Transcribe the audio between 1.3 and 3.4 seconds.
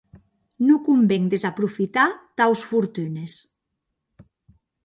desaprofitar taus fortunes.